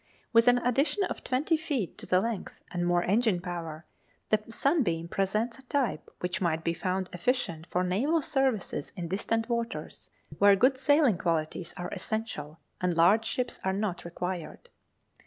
[0.33, 1.95] With an addition of 20 ft.
[1.97, 3.85] to the length, and more engine power,
[4.29, 9.47] the 'Sunbeam' presents a type which might be found efficient for naval services in distant
[9.47, 10.09] waters,
[10.39, 14.71] where good sailing qualities are essential, and large ships are not required.